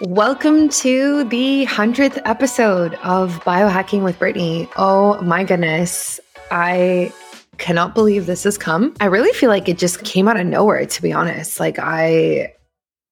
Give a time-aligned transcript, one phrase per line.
[0.00, 4.68] Welcome to the 100th episode of Biohacking with Brittany.
[4.76, 6.20] Oh my goodness.
[6.52, 7.12] I
[7.56, 8.94] cannot believe this has come.
[9.00, 11.58] I really feel like it just came out of nowhere, to be honest.
[11.58, 12.54] Like, I.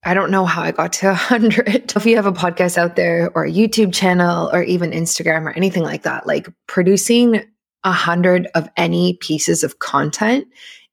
[0.04, 1.96] I don't know how I got to 100.
[1.96, 5.50] If you have a podcast out there or a YouTube channel or even Instagram or
[5.56, 7.44] anything like that, like producing
[7.82, 10.46] 100 of any pieces of content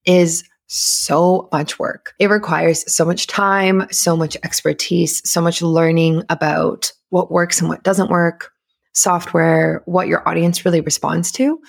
[0.05, 0.43] is
[0.73, 2.13] so much work.
[2.17, 7.69] It requires so much time, so much expertise, so much learning about what works and
[7.69, 8.51] what doesn't work,
[8.93, 11.59] software, what your audience really responds to,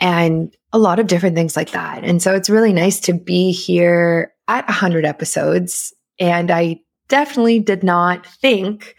[0.00, 2.02] and a lot of different things like that.
[2.02, 5.94] And so it's really nice to be here at 100 episodes.
[6.18, 8.96] And I definitely did not think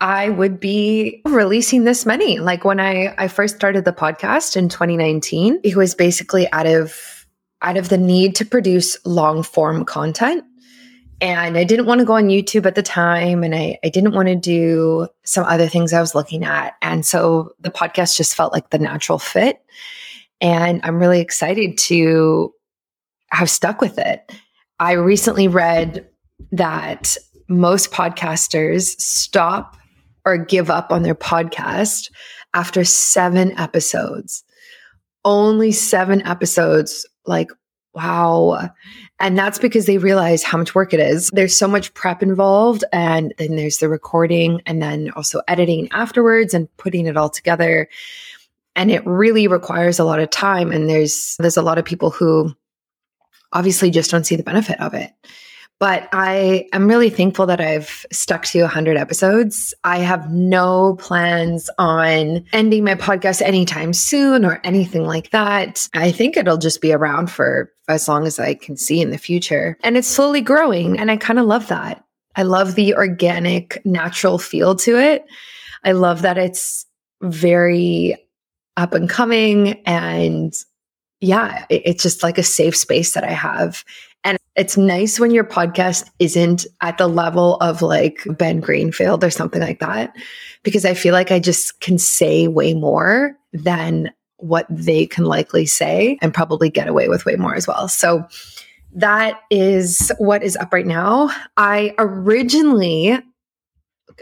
[0.00, 2.38] I would be releasing this many.
[2.38, 7.15] Like when I, I first started the podcast in 2019, it was basically out of
[7.62, 10.44] out of the need to produce long form content.
[11.20, 14.12] And I didn't want to go on YouTube at the time, and I, I didn't
[14.12, 16.74] want to do some other things I was looking at.
[16.82, 19.64] And so the podcast just felt like the natural fit.
[20.42, 22.52] And I'm really excited to
[23.30, 24.30] have stuck with it.
[24.78, 26.06] I recently read
[26.52, 27.16] that
[27.48, 29.78] most podcasters stop
[30.26, 32.10] or give up on their podcast
[32.52, 34.44] after seven episodes.
[35.24, 37.50] Only seven episodes like,
[37.94, 38.70] wow.
[39.18, 41.30] And that's because they realize how much work it is.
[41.32, 46.52] There's so much prep involved, and then there's the recording, and then also editing afterwards
[46.52, 47.88] and putting it all together.
[48.74, 50.70] And it really requires a lot of time.
[50.70, 52.54] And there's there's a lot of people who
[53.52, 55.12] obviously just don't see the benefit of it.
[55.78, 59.74] But I am really thankful that I've stuck to 100 episodes.
[59.84, 65.86] I have no plans on ending my podcast anytime soon or anything like that.
[65.94, 69.18] I think it'll just be around for as long as I can see in the
[69.18, 69.76] future.
[69.82, 70.98] And it's slowly growing.
[70.98, 72.02] And I kind of love that.
[72.36, 75.26] I love the organic, natural feel to it.
[75.84, 76.86] I love that it's
[77.22, 78.16] very
[78.76, 80.54] up and coming and
[81.20, 83.84] yeah, it's just like a safe space that I have.
[84.56, 89.60] It's nice when your podcast isn't at the level of like Ben Greenfield or something
[89.60, 90.16] like that,
[90.62, 95.66] because I feel like I just can say way more than what they can likely
[95.66, 97.88] say and probably get away with way more as well.
[97.88, 98.26] So
[98.94, 101.30] that is what is up right now.
[101.56, 103.18] I originally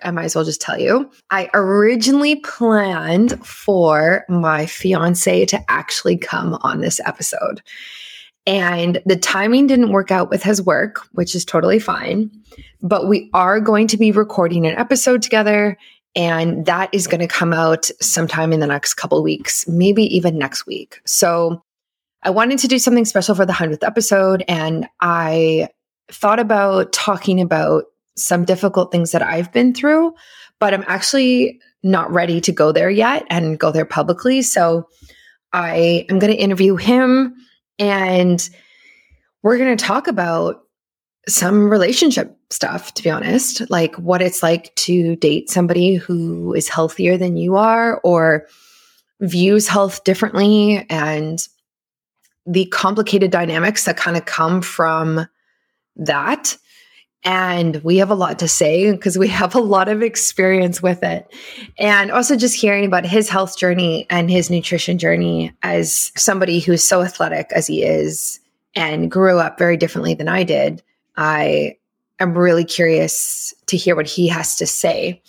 [0.03, 1.09] I might as well just tell you.
[1.31, 7.63] I originally planned for my fiance to actually come on this episode.
[8.47, 12.31] And the timing didn't work out with his work, which is totally fine.
[12.83, 15.79] But we are going to be recording an episode together.
[16.15, 20.39] And that is going to come out sometime in the next couple weeks, maybe even
[20.39, 21.01] next week.
[21.07, 21.63] So
[22.23, 24.45] I wanted to do something special for the 100th episode.
[24.47, 25.69] And I
[26.09, 27.85] thought about talking about
[28.17, 30.15] some difficult things that I've been through,
[30.61, 34.43] but I'm actually not ready to go there yet and go there publicly.
[34.43, 34.89] So
[35.53, 37.35] I am going to interview him
[37.79, 38.49] and
[39.43, 40.63] we're going to talk about
[41.27, 46.69] some relationship stuff, to be honest, like what it's like to date somebody who is
[46.69, 48.47] healthier than you are or
[49.21, 51.49] views health differently and
[52.47, 55.27] the complicated dynamics that kind of come from
[55.97, 56.57] that.
[57.25, 61.03] And we have a lot to say because we have a lot of experience with
[61.03, 61.33] it.
[61.79, 66.85] And also just hearing about his health journey and his nutrition journey as somebody who's
[66.85, 68.41] so athletic as he is
[68.77, 70.83] and grew up very differently than I did.
[71.17, 71.77] I
[72.21, 75.23] am really curious to hear what he has to say.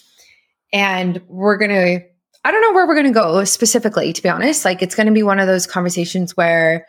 [0.74, 2.06] And we're going to,
[2.44, 4.66] I don't know where we're going to go specifically, to be honest.
[4.66, 6.86] Like, it's going to be one of those conversations where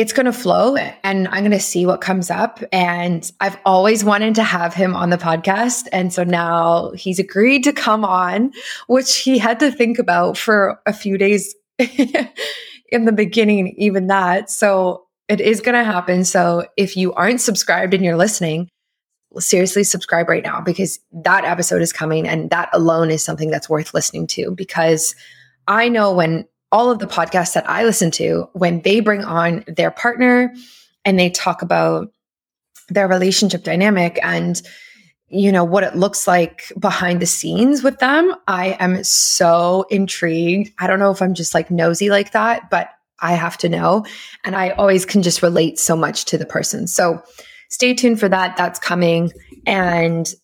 [0.00, 2.60] it's going to flow and I'm going to see what comes up.
[2.72, 5.88] And I've always wanted to have him on the podcast.
[5.92, 8.50] And so now he's agreed to come on,
[8.86, 14.48] which he had to think about for a few days in the beginning, even that.
[14.48, 16.24] So it is going to happen.
[16.24, 18.70] So if you aren't subscribed and you're listening,
[19.38, 23.68] seriously subscribe right now because that episode is coming and that alone is something that's
[23.68, 25.14] worth listening to because
[25.68, 29.64] I know when all of the podcasts that I listen to, when they bring on
[29.66, 30.54] their partner
[31.04, 32.12] and they talk about
[32.88, 34.62] their relationship dynamic and
[35.28, 40.72] you know what it looks like behind the scenes with them i am so intrigued.
[40.80, 42.90] I don't know if i'm just like nosy like that but
[43.20, 44.04] i have to know.
[44.42, 46.88] And i always can just relate so much to the person.
[46.88, 47.22] So
[47.70, 48.56] stay tuned for that.
[48.56, 49.32] That's coming.
[49.66, 50.34] And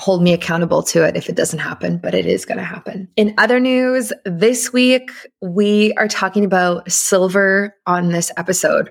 [0.00, 3.06] hold me accountable to it if it doesn't happen, but it is going to happen.
[3.16, 5.10] In other news, this week
[5.42, 8.90] we are talking about silver on this episode.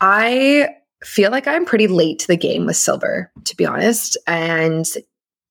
[0.00, 0.68] I
[1.02, 4.16] feel like I'm pretty late to the game with silver, to be honest.
[4.28, 4.86] And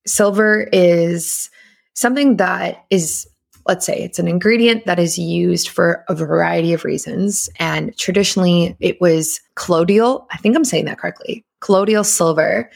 [0.08, 1.50] silver is
[1.94, 3.28] something that is
[3.66, 7.50] let's say it's an ingredient that is used for a variety of reasons.
[7.60, 10.28] And traditionally, it was colloidal.
[10.32, 11.46] I think I'm saying that correctly.
[11.62, 12.70] Colloidal silver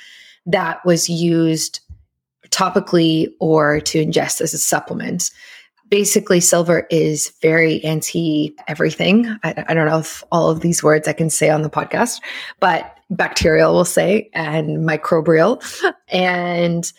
[0.48, 1.82] that was used
[2.50, 5.30] topically or to ingest as a supplement.
[5.90, 9.28] Basically, silver is very anti everything.
[9.44, 12.22] I, I, don't know if all of these words I can say on the podcast,
[12.60, 15.64] but bacterial, we'll say, and microbial.
[16.10, 16.92] And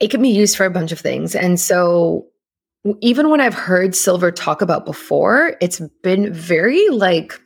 [0.00, 1.34] it can be used for a bunch of things.
[1.34, 2.26] And so
[3.00, 7.40] even when I've heard Silver talk about before, it's been very like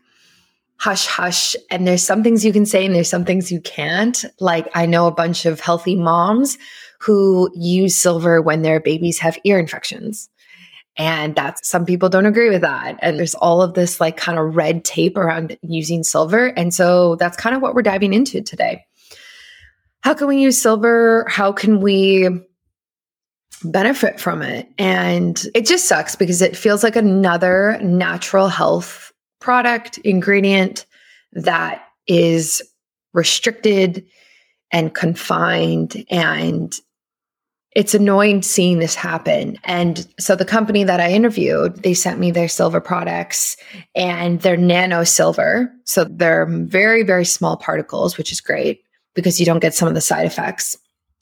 [0.81, 1.55] hush hush.
[1.71, 4.25] And there's some things you can say and there's some things you can't.
[4.41, 6.57] Like I know a bunch of healthy moms
[6.99, 10.31] who use silver when their babies have ear infections.
[10.97, 12.99] And that's some people don't agree with that.
[13.01, 16.47] And there's all of this like kind of red tape around using silver.
[16.47, 18.85] And so that's kind of what we're diving into today.
[20.01, 21.27] How can we use silver?
[21.29, 22.29] How can we
[23.63, 24.69] benefit from it.
[24.79, 29.10] And it just sucks because it feels like another natural health
[29.41, 30.87] product, ingredient
[31.33, 32.63] that is
[33.13, 34.07] restricted
[34.73, 36.05] and confined.
[36.11, 36.73] And
[37.73, 39.57] it's annoying seeing this happen.
[39.65, 43.57] And so the company that I interviewed, they sent me their silver products
[43.95, 45.73] and they're nano silver.
[45.85, 48.83] So they're very, very small particles, which is great
[49.15, 50.77] because you don't get some of the side effects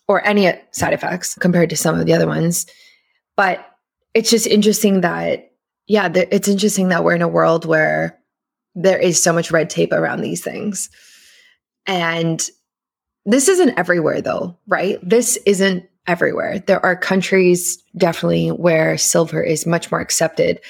[0.08, 2.66] or any side effects compared to some of the other ones.
[3.36, 3.64] But
[4.14, 5.47] it's just interesting that,
[5.88, 8.18] yeah, th- it's interesting that we're in a world where
[8.74, 10.90] there is so much red tape around these things.
[11.86, 12.46] And
[13.24, 14.98] this isn't everywhere, though, right?
[15.02, 16.60] This isn't everywhere.
[16.60, 20.60] There are countries definitely where silver is much more accepted.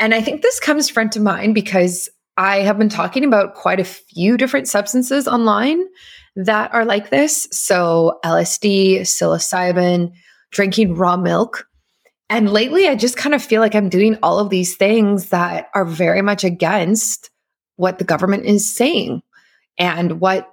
[0.00, 3.78] And I think this comes front of mind because I have been talking about quite
[3.78, 5.84] a few different substances online
[6.34, 7.46] that are like this.
[7.52, 10.12] So LSD, psilocybin,
[10.50, 11.68] drinking raw milk.
[12.32, 15.68] And lately, I just kind of feel like I'm doing all of these things that
[15.74, 17.28] are very much against
[17.76, 19.22] what the government is saying
[19.76, 20.50] and what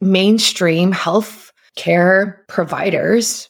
[0.00, 3.48] mainstream health care providers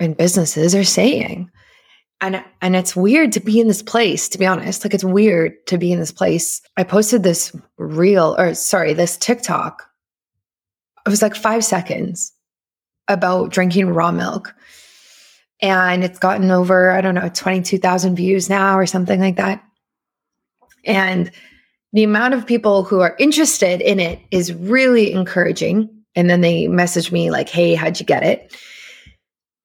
[0.00, 1.48] and businesses are saying.
[2.20, 4.84] And and it's weird to be in this place, to be honest.
[4.84, 6.60] Like it's weird to be in this place.
[6.76, 9.88] I posted this reel or sorry, this TikTok
[11.06, 12.32] it was like five seconds
[13.06, 14.52] about drinking raw milk.
[15.62, 19.64] And it's gotten over, I don't know, 22,000 views now or something like that.
[20.84, 21.30] And
[21.92, 25.88] the amount of people who are interested in it is really encouraging.
[26.14, 28.54] And then they message me, like, hey, how'd you get it?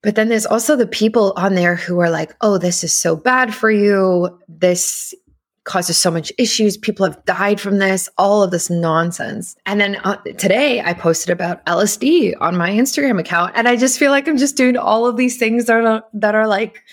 [0.03, 3.15] But then there's also the people on there who are like, oh, this is so
[3.15, 4.39] bad for you.
[4.47, 5.13] This
[5.63, 6.77] causes so much issues.
[6.77, 9.55] People have died from this, all of this nonsense.
[9.65, 13.53] And then uh, today I posted about LSD on my Instagram account.
[13.55, 16.35] And I just feel like I'm just doing all of these things that are, that
[16.35, 16.83] are like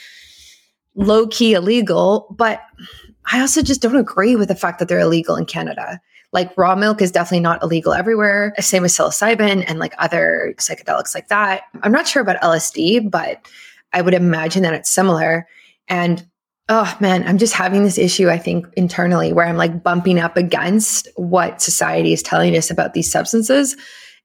[0.94, 2.35] low key illegal.
[2.37, 2.61] But
[3.31, 6.00] I also just don't agree with the fact that they're illegal in Canada.
[6.32, 8.55] Like raw milk is definitely not illegal everywhere.
[8.59, 11.62] Same with psilocybin and like other psychedelics like that.
[11.82, 13.49] I'm not sure about LSD, but
[13.94, 15.47] I would imagine that it's similar.
[15.88, 16.28] And
[16.69, 20.37] oh man, I'm just having this issue, I think, internally where I'm like bumping up
[20.37, 23.76] against what society is telling us about these substances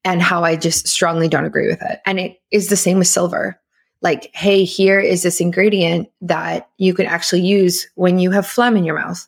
[0.04, 2.00] and how I just strongly don't agree with it.
[2.06, 3.60] And it is the same with silver.
[4.02, 8.76] Like, hey, here is this ingredient that you can actually use when you have phlegm
[8.76, 9.26] in your mouth,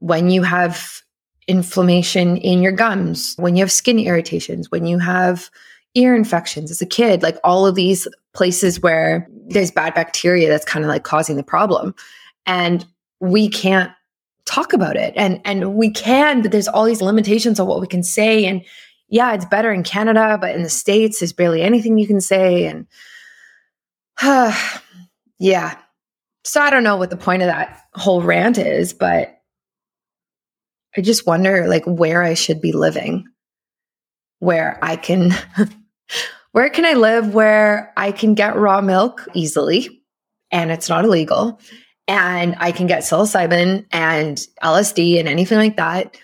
[0.00, 1.00] when you have
[1.46, 5.48] inflammation in your gums, when you have skin irritations, when you have
[5.94, 10.64] ear infections as a kid, like all of these places where there's bad bacteria that's
[10.64, 11.94] kind of like causing the problem.
[12.46, 12.84] And
[13.20, 13.90] we can't
[14.44, 15.12] talk about it.
[15.16, 18.46] And and we can, but there's all these limitations on what we can say.
[18.46, 18.64] And
[19.08, 22.66] yeah, it's better in Canada, but in the States, there's barely anything you can say.
[22.66, 22.86] And
[24.22, 24.56] uh,
[25.38, 25.76] yeah.
[26.44, 29.38] So I don't know what the point of that whole rant is, but
[30.96, 33.26] I just wonder like where I should be living,
[34.38, 35.32] where I can
[36.52, 40.02] where can I live where I can get raw milk easily
[40.50, 41.60] and it's not illegal
[42.06, 46.16] and I can get psilocybin and LSD and anything like that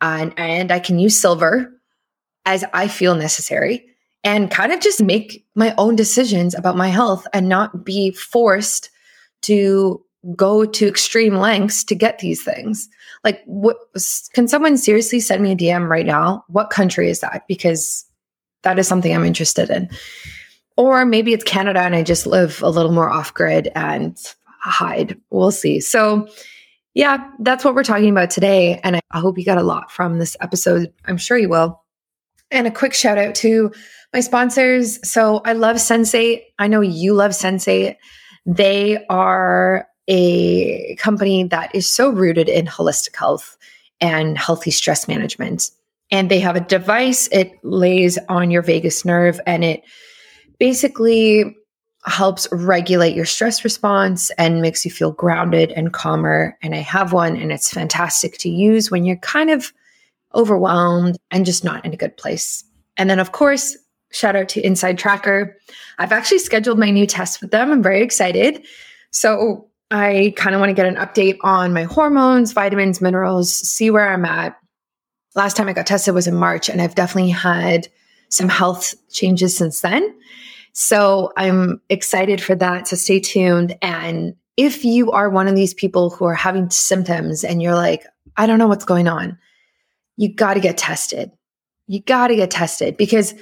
[0.00, 1.72] and and I can use silver
[2.44, 3.86] as I feel necessary
[4.24, 8.90] and kind of just make my own decisions about my health and not be forced
[9.42, 10.04] to
[10.36, 12.88] go to extreme lengths to get these things.
[13.24, 13.76] Like what
[14.32, 16.44] can someone seriously send me a DM right now?
[16.48, 17.44] What country is that?
[17.48, 18.06] Because
[18.62, 19.88] that is something I'm interested in.
[20.76, 24.16] Or maybe it's Canada and I just live a little more off grid and
[24.60, 25.18] hide.
[25.30, 25.80] We'll see.
[25.80, 26.28] So,
[26.94, 28.80] yeah, that's what we're talking about today.
[28.82, 30.92] And I, hope you got a lot from this episode.
[31.04, 31.82] I'm sure you will.
[32.50, 33.72] And a quick shout out to
[34.12, 35.06] My sponsors.
[35.08, 36.42] So I love Sensate.
[36.58, 37.96] I know you love Sensate.
[38.44, 43.56] They are a company that is so rooted in holistic health
[44.00, 45.70] and healthy stress management.
[46.10, 49.84] And they have a device, it lays on your vagus nerve and it
[50.58, 51.56] basically
[52.06, 56.56] helps regulate your stress response and makes you feel grounded and calmer.
[56.62, 59.72] And I have one and it's fantastic to use when you're kind of
[60.34, 62.64] overwhelmed and just not in a good place.
[62.96, 63.76] And then, of course,
[64.12, 65.56] shout out to Inside Tracker.
[65.98, 67.70] I've actually scheduled my new test with them.
[67.70, 68.64] I'm very excited.
[69.10, 73.90] So I kind of want to get an update on my hormones, vitamins, minerals, see
[73.90, 74.56] where I'm at.
[75.34, 77.88] Last time I got tested was in March, and I've definitely had
[78.28, 80.14] some health changes since then.
[80.72, 82.88] So I'm excited for that.
[82.88, 83.76] So stay tuned.
[83.82, 88.06] And if you are one of these people who are having symptoms and you're like,
[88.36, 89.38] I don't know what's going on,
[90.16, 91.32] you got to get tested.
[91.86, 93.34] You got to get tested because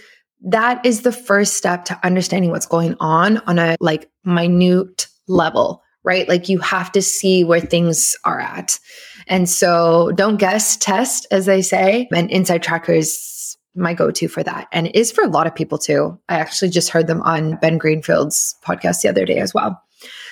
[0.42, 5.82] that is the first step to understanding what's going on on a like minute level,
[6.08, 6.26] right?
[6.26, 8.78] Like you have to see where things are at.
[9.26, 12.08] And so don't guess, test, as they say.
[12.14, 15.78] And Inside Trackers my go-to for that and it is for a lot of people
[15.78, 19.80] too i actually just heard them on ben greenfield's podcast the other day as well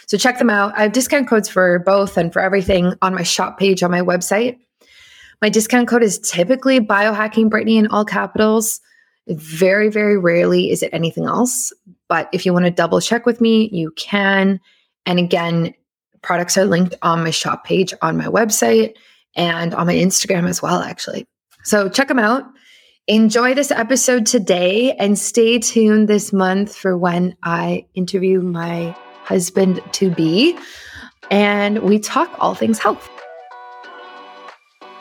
[0.09, 3.23] so check them out i have discount codes for both and for everything on my
[3.23, 4.59] shop page on my website
[5.43, 8.81] my discount code is typically biohacking brittany in all capitals
[9.29, 11.73] very, very rarely is it anything else.
[12.09, 14.61] But if you want to double check with me, you can.
[15.07, 15.73] And again,
[16.23, 18.97] products are linked on my shop page on my website
[19.37, 21.25] and on my Instagram as well, actually.
[21.63, 22.45] So check them out.
[23.07, 29.81] Enjoy this episode today and stay tuned this month for when I interview my husband
[29.93, 30.59] to be
[31.31, 33.09] and we talk all things health.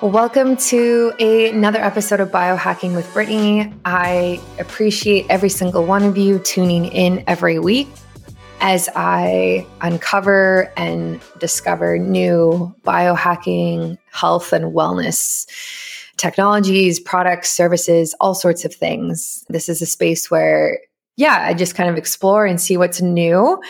[0.01, 3.74] Welcome to a, another episode of Biohacking with Brittany.
[3.85, 7.88] I appreciate every single one of you tuning in every week
[8.67, 15.48] as I uncover and discover new biohacking, health, and wellness
[16.17, 19.45] technologies, products, services, all sorts of things.
[19.50, 20.79] This is a space where
[21.15, 23.62] yeah, I just kind of explore and see what's new.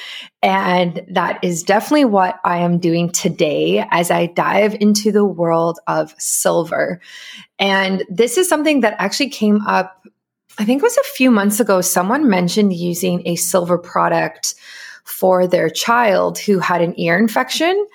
[0.41, 5.77] And that is definitely what I am doing today as I dive into the world
[5.87, 7.01] of silver.
[7.59, 10.07] And this is something that actually came up,
[10.57, 11.81] I think it was a few months ago.
[11.81, 14.55] Someone mentioned using a silver product
[15.05, 17.85] for their child who had an ear infection.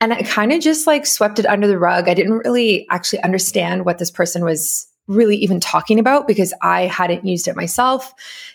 [0.00, 2.08] And I kind of just like swept it under the rug.
[2.08, 6.86] I didn't really actually understand what this person was really even talking about because I
[6.86, 8.14] hadn't used it myself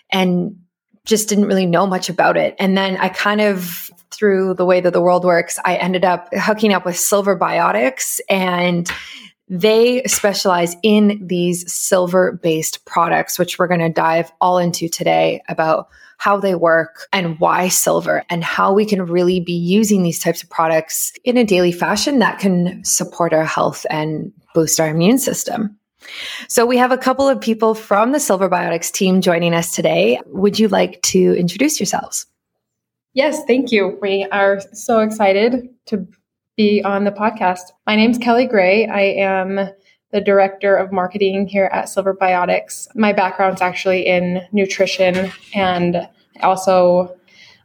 [0.09, 0.57] and
[1.05, 2.55] just didn't really know much about it.
[2.57, 6.29] And then I kind of, through the way that the world works, I ended up
[6.33, 8.89] hooking up with Silver Biotics and
[9.47, 15.43] they specialize in these silver based products, which we're going to dive all into today
[15.47, 20.19] about how they work and why silver and how we can really be using these
[20.19, 24.89] types of products in a daily fashion that can support our health and boost our
[24.89, 25.77] immune system.
[26.47, 30.19] So we have a couple of people from the Silver Biotics team joining us today.
[30.27, 32.27] Would you like to introduce yourselves?
[33.13, 33.97] Yes, thank you.
[34.01, 36.05] We are so excited to
[36.57, 37.71] be on the podcast.
[37.87, 38.87] My name is Kelly Gray.
[38.87, 39.69] I am
[40.15, 42.87] the director of marketing here at Silver Biotics.
[42.95, 46.07] My background's actually in nutrition and I
[46.39, 47.13] also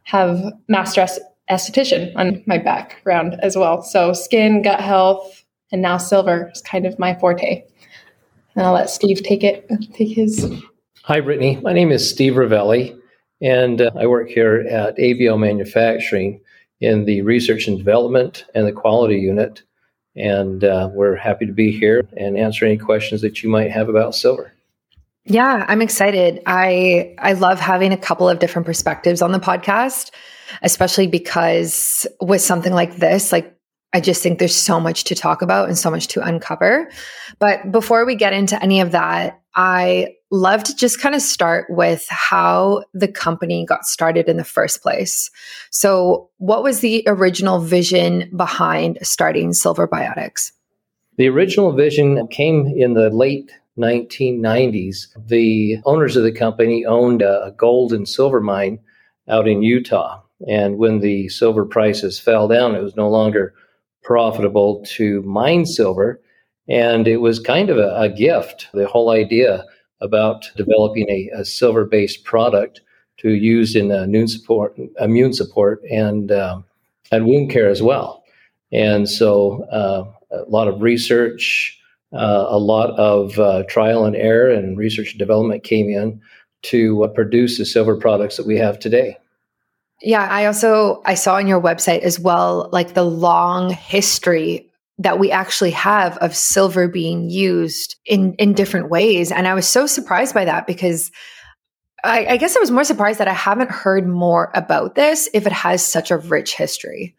[0.02, 1.07] have master
[1.49, 3.83] esthetician on my background as well.
[3.83, 7.62] So skin, gut health, and now silver is kind of my forte.
[8.57, 10.52] And I'll let Steve take it, take his.
[11.04, 11.61] Hi, Brittany.
[11.62, 12.99] My name is Steve Ravelli,
[13.40, 16.40] and uh, I work here at ABL Manufacturing
[16.80, 19.62] in the research and development and the quality unit.
[20.17, 23.88] And uh, we're happy to be here and answer any questions that you might have
[23.88, 24.52] about silver.
[25.25, 26.43] Yeah, I'm excited.
[26.47, 30.11] I I love having a couple of different perspectives on the podcast,
[30.62, 33.55] especially because with something like this, like
[33.92, 36.90] I just think there's so much to talk about and so much to uncover.
[37.38, 41.66] But before we get into any of that, I love to just kind of start
[41.70, 45.28] with how the company got started in the first place.
[45.70, 50.52] So, what was the original vision behind starting Silver Biotics?
[51.16, 55.09] The original vision came in the late 1990s.
[55.26, 58.78] The owners of the company owned a gold and silver mine
[59.28, 60.23] out in Utah.
[60.49, 63.54] And when the silver prices fell down, it was no longer
[64.02, 66.21] profitable to mine silver.
[66.69, 69.64] And it was kind of a, a gift, the whole idea
[70.00, 72.80] about developing a, a silver based product
[73.19, 76.64] to use in immune support, immune support and, um,
[77.12, 78.23] and wound care as well.
[78.73, 81.78] And so uh, a lot of research,
[82.12, 86.21] uh, a lot of uh, trial and error and research and development came in
[86.62, 89.16] to uh, produce the silver products that we have today.
[90.02, 95.19] Yeah, I also I saw on your website as well like the long history that
[95.19, 99.87] we actually have of silver being used in in different ways and I was so
[99.87, 101.11] surprised by that because
[102.04, 105.47] I, I guess I was more surprised that I haven't heard more about this if
[105.47, 107.14] it has such a rich history.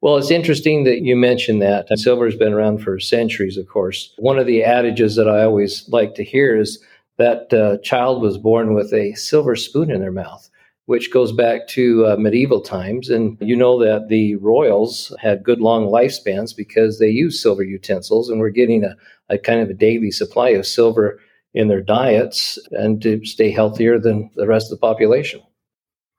[0.00, 1.86] Well, it's interesting that you mentioned that.
[1.98, 4.12] Silver's been around for centuries, of course.
[4.18, 6.78] One of the adages that I always like to hear is
[7.16, 10.50] that uh, child was born with a silver spoon in their mouth,
[10.86, 13.08] which goes back to uh, medieval times.
[13.08, 18.28] And you know that the royals had good long lifespans because they used silver utensils
[18.28, 18.96] and were getting a,
[19.28, 21.18] a kind of a daily supply of silver
[21.54, 25.40] in their diets and to stay healthier than the rest of the population.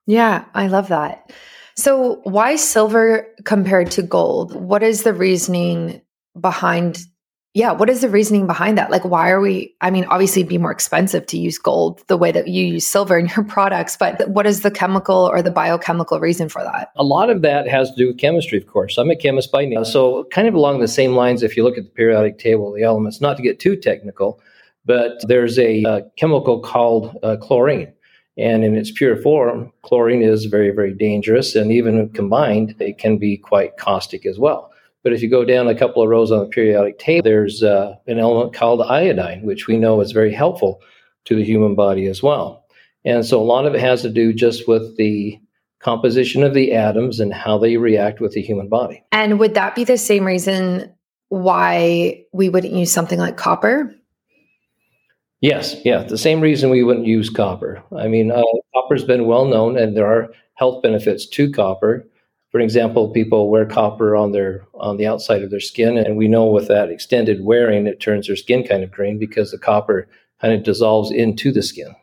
[0.08, 1.32] Yeah, I love that.
[1.76, 4.56] So, why silver compared to gold?
[4.56, 6.02] What is the reasoning
[6.40, 7.06] behind?
[7.56, 8.92] Yeah, what is the reasoning behind that?
[8.92, 9.74] Like, why are we?
[9.80, 12.86] I mean, obviously, it'd be more expensive to use gold the way that you use
[12.86, 16.92] silver in your products, but what is the chemical or the biochemical reason for that?
[16.98, 18.98] A lot of that has to do with chemistry, of course.
[18.98, 19.84] I'm a chemist by now.
[19.84, 22.84] So, kind of along the same lines, if you look at the periodic table the
[22.84, 24.42] elements, not to get too technical,
[24.84, 27.94] but there's a, a chemical called uh, chlorine.
[28.38, 31.56] And in its pure form, chlorine is very, very dangerous.
[31.56, 34.74] And even combined, it can be quite caustic as well.
[35.06, 37.94] But if you go down a couple of rows on the periodic table, there's uh,
[38.08, 40.82] an element called iodine, which we know is very helpful
[41.26, 42.66] to the human body as well.
[43.06, 45.40] And so a lot of it has to do just with the
[45.78, 49.04] composition of the atoms and how they react with the human body.
[49.12, 50.92] And would that be the same reason
[51.30, 53.94] why we wouldn't use something like copper?
[55.40, 57.84] Yes, yeah, the same reason we wouldn't use copper.
[57.96, 58.42] I mean, uh,
[58.74, 62.08] copper's been well known, and there are health benefits to copper.
[62.56, 66.30] For example, people wear copper on their on the outside of their skin, and we
[66.30, 70.08] know with that extended wearing, it turns their skin kind of green because the copper
[70.40, 71.94] kind of dissolves into the skin.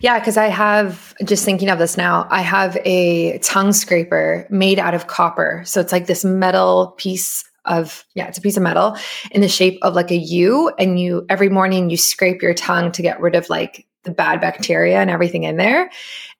[0.00, 2.26] Yeah, because I have just thinking of this now.
[2.28, 7.44] I have a tongue scraper made out of copper, so it's like this metal piece
[7.64, 8.96] of yeah it's a piece of metal
[9.30, 12.90] in the shape of like a u and you every morning you scrape your tongue
[12.90, 15.90] to get rid of like the bad bacteria and everything in there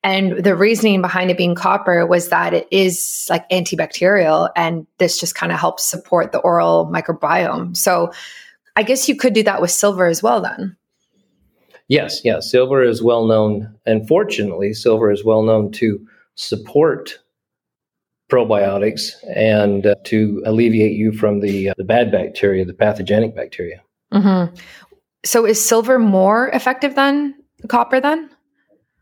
[0.02, 5.18] and the reasoning behind it being copper was that it is like antibacterial and this
[5.18, 8.11] just kind of helps support the oral microbiome so
[8.76, 10.76] i guess you could do that with silver as well then
[11.88, 16.04] yes yes silver is well known and fortunately silver is well known to
[16.35, 17.18] support
[18.28, 23.83] probiotics and uh, to alleviate you from the, uh, the bad bacteria, the pathogenic bacteria.
[24.12, 24.54] Mm-hmm.
[25.24, 27.35] So is silver more effective than
[27.68, 28.31] copper then?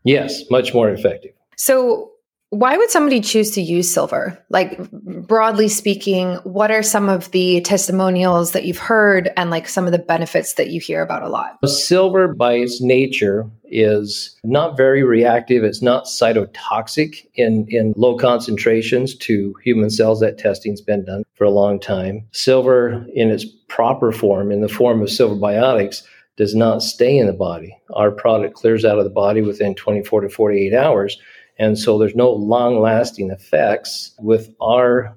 [0.03, 1.33] Yes, much more effective.
[1.57, 2.11] So
[2.49, 4.41] why would somebody choose to use silver?
[4.49, 9.85] Like broadly speaking, what are some of the testimonials that you've heard and like some
[9.85, 11.57] of the benefits that you hear about a lot?
[11.67, 15.65] Silver by its nature is not very reactive.
[15.65, 20.21] It's not cytotoxic in, in low concentrations to human cells.
[20.21, 22.25] That testing's been done for a long time.
[22.31, 26.03] Silver in its proper form, in the form of silver biotics,
[26.37, 27.77] does not stay in the body.
[27.93, 31.19] Our product clears out of the body within 24 to 48 hours
[31.59, 35.15] and so there's no long lasting effects with our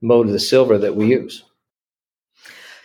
[0.00, 1.44] mode of the silver that we use.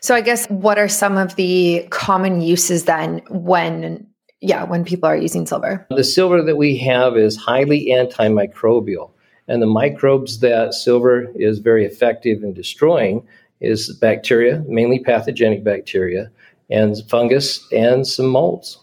[0.01, 4.07] So I guess what are some of the common uses then when
[4.39, 5.87] yeah, when people are using silver?
[5.89, 9.09] The silver that we have is highly antimicrobial.
[9.47, 13.27] And the microbes that silver is very effective in destroying
[13.61, 16.29] is bacteria, mainly pathogenic bacteria,
[16.69, 18.79] and fungus and some molds.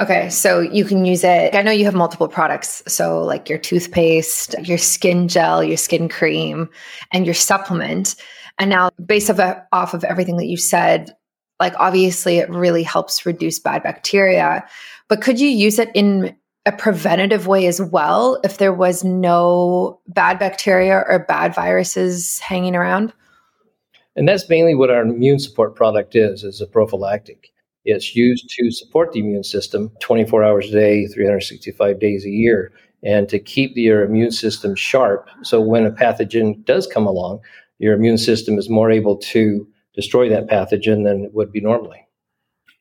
[0.00, 1.54] Okay, so you can use it.
[1.54, 2.82] I know you have multiple products.
[2.88, 6.68] So, like your toothpaste, your skin gel, your skin cream,
[7.12, 8.16] and your supplement.
[8.58, 11.14] And now, based off of, off of everything that you said,
[11.62, 14.66] like obviously it really helps reduce bad bacteria.
[15.08, 20.00] But could you use it in a preventative way as well if there was no
[20.08, 23.12] bad bacteria or bad viruses hanging around?
[24.16, 27.52] And that's mainly what our immune support product is, is a prophylactic.
[27.84, 32.72] It's used to support the immune system 24 hours a day, 365 days a year,
[33.02, 35.28] and to keep your immune system sharp.
[35.42, 37.40] So when a pathogen does come along,
[37.78, 42.06] your immune system is more able to destroy that pathogen than it would be normally.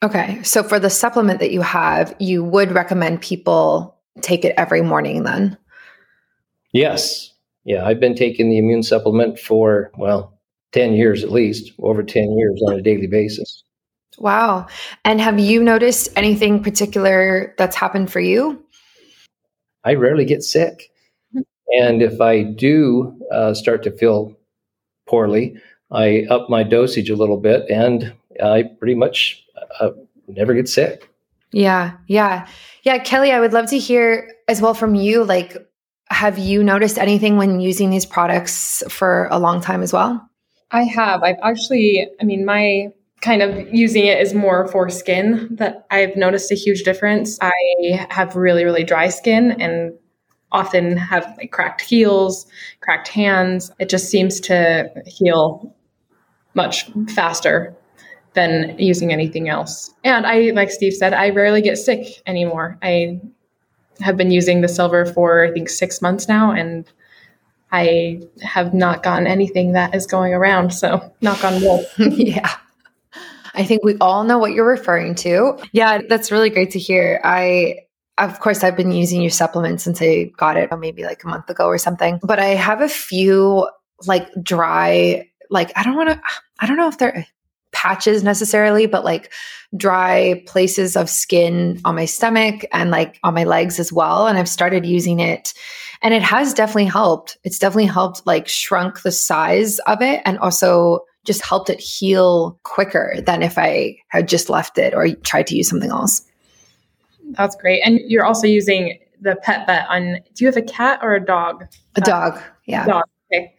[0.03, 0.41] Okay.
[0.43, 5.23] So for the supplement that you have, you would recommend people take it every morning
[5.23, 5.57] then?
[6.73, 7.33] Yes.
[7.63, 7.85] Yeah.
[7.85, 10.39] I've been taking the immune supplement for, well,
[10.71, 13.63] 10 years at least, over 10 years on a daily basis.
[14.17, 14.67] Wow.
[15.05, 18.63] And have you noticed anything particular that's happened for you?
[19.83, 20.91] I rarely get sick.
[21.79, 24.35] And if I do uh, start to feel
[25.07, 25.55] poorly,
[25.91, 29.43] I up my dosage a little bit and I pretty much
[29.79, 29.91] uh,
[30.27, 31.09] never get sick.
[31.51, 31.93] Yeah.
[32.07, 32.47] Yeah.
[32.83, 32.97] Yeah.
[32.99, 35.23] Kelly, I would love to hear as well from you.
[35.23, 35.57] Like,
[36.09, 40.29] have you noticed anything when using these products for a long time as well?
[40.71, 41.23] I have.
[41.23, 42.87] I've actually, I mean, my
[43.21, 47.37] kind of using it is more for skin that I've noticed a huge difference.
[47.41, 49.93] I have really, really dry skin and
[50.51, 52.45] often have like cracked heels,
[52.79, 53.71] cracked hands.
[53.79, 55.75] It just seems to heal
[56.55, 57.75] much faster
[58.33, 59.93] than using anything else.
[60.03, 62.77] And I, like Steve said, I rarely get sick anymore.
[62.81, 63.19] I
[63.99, 66.89] have been using the silver for, I think, six months now, and
[67.71, 70.73] I have not gotten anything that is going around.
[70.73, 71.85] So, knock on wood.
[71.97, 72.49] yeah.
[73.53, 75.57] I think we all know what you're referring to.
[75.73, 77.19] Yeah, that's really great to hear.
[77.23, 77.79] I
[78.17, 81.49] of course, I've been using your supplement since I got it maybe like a month
[81.49, 82.19] ago or something.
[82.21, 83.67] But I have a few
[84.05, 86.21] like dry, like I don't want to,
[86.59, 87.25] I don't know if they're
[87.71, 89.31] patches necessarily, but like
[89.75, 94.27] dry places of skin on my stomach and like on my legs as well.
[94.27, 95.53] And I've started using it
[96.01, 97.37] and it has definitely helped.
[97.43, 102.59] It's definitely helped like shrunk the size of it and also just helped it heal
[102.63, 106.25] quicker than if I had just left it or tried to use something else.
[107.31, 107.81] That's great.
[107.85, 111.23] And you're also using the pet vet on do you have a cat or a
[111.23, 111.67] dog?
[111.95, 112.41] A uh, dog.
[112.65, 112.85] Yeah.
[112.85, 113.03] Dog.
[113.31, 113.53] Okay.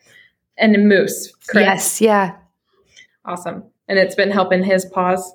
[0.58, 1.32] And a moose.
[1.48, 1.66] Correct?
[1.66, 2.00] Yes.
[2.00, 2.36] Yeah.
[3.24, 3.64] Awesome.
[3.88, 5.32] And it's been helping his paws.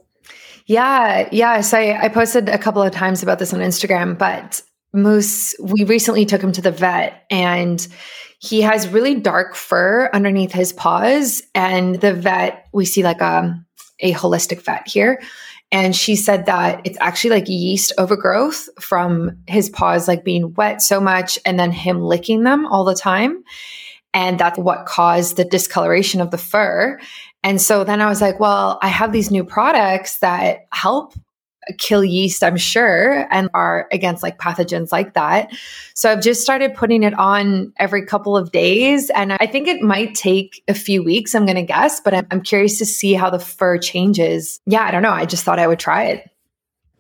[0.66, 1.30] Yeah.
[1.32, 1.62] Yeah.
[1.62, 4.62] So I, I posted a couple of times about this on Instagram, but
[4.94, 7.86] Moose, we recently took him to the vet and
[8.40, 11.42] he has really dark fur underneath his paws.
[11.56, 13.60] And the vet, we see like a,
[14.00, 15.22] a holistic vet here.
[15.72, 20.82] And she said that it's actually like yeast overgrowth from his paws, like being wet
[20.82, 23.44] so much and then him licking them all the time.
[24.14, 27.00] And that's what caused the discoloration of the fur.
[27.44, 31.14] And so then I was like, well, I have these new products that help
[31.78, 35.52] kill yeast, I'm sure, and are against like pathogens like that.
[35.94, 39.10] So I've just started putting it on every couple of days.
[39.12, 42.28] And I think it might take a few weeks, I'm going to guess, but I'm,
[42.32, 44.60] I'm curious to see how the fur changes.
[44.66, 45.12] Yeah, I don't know.
[45.12, 46.30] I just thought I would try it.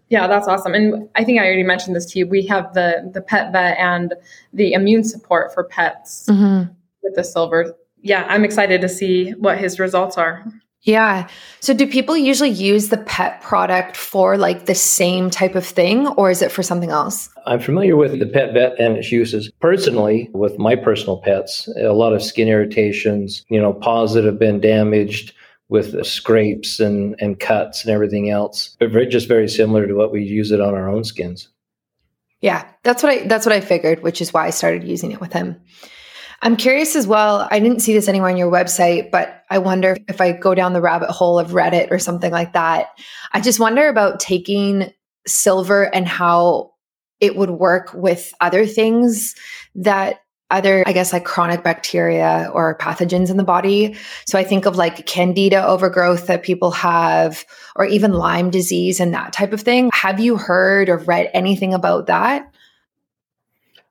[0.09, 0.73] Yeah, that's awesome.
[0.73, 2.27] And I think I already mentioned this to you.
[2.27, 4.13] We have the the pet vet and
[4.53, 6.71] the immune support for pets mm-hmm.
[7.03, 7.75] with the silver.
[8.01, 10.45] Yeah, I'm excited to see what his results are.
[10.83, 11.27] Yeah.
[11.59, 16.07] So do people usually use the pet product for like the same type of thing
[16.07, 17.29] or is it for something else?
[17.45, 19.51] I'm familiar with the pet vet and its uses.
[19.59, 24.39] Personally, with my personal pets, a lot of skin irritations, you know, paws that have
[24.39, 25.33] been damaged
[25.69, 28.77] with scrapes and, and cuts and everything else.
[28.79, 31.49] But very, just very similar to what we use it on our own skins.
[32.39, 35.19] Yeah, that's what I that's what I figured, which is why I started using it
[35.19, 35.59] with him.
[36.41, 37.47] I'm curious as well.
[37.49, 40.73] I didn't see this anywhere on your website, but I wonder if I go down
[40.73, 42.89] the rabbit hole of Reddit or something like that.
[43.33, 44.93] I just wonder about taking
[45.25, 46.73] silver and how
[47.19, 49.33] it would work with other things
[49.75, 50.19] that
[50.49, 53.97] other, I guess, like chronic bacteria or pathogens in the body.
[54.25, 57.43] So I think of like candida overgrowth that people have,
[57.75, 59.89] or even Lyme disease and that type of thing.
[59.91, 62.49] Have you heard or read anything about that?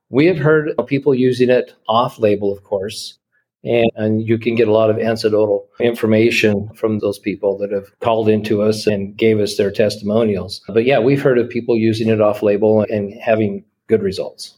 [0.08, 3.18] We have heard of people using it off label, of course,
[3.64, 7.86] and, and, you can get a lot of anecdotal information from those people that have
[7.98, 10.60] called into us and gave us their testimonials.
[10.68, 14.56] But yeah, we've heard of people using it off label and having good results.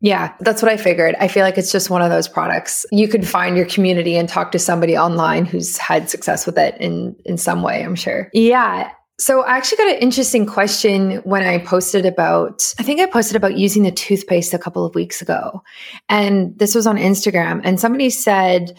[0.00, 1.16] Yeah, that's what I figured.
[1.18, 2.84] I feel like it's just one of those products.
[2.92, 6.76] You could find your community and talk to somebody online who's had success with it
[6.78, 8.28] in in some way, I'm sure.
[8.32, 8.90] Yeah.
[9.18, 13.34] So I actually got an interesting question when I posted about, I think I posted
[13.34, 15.62] about using the toothpaste a couple of weeks ago.
[16.10, 17.62] And this was on Instagram.
[17.64, 18.76] And somebody said,